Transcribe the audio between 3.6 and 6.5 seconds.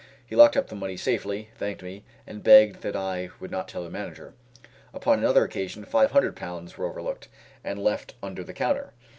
tell the manager. Upon another occasion five hundred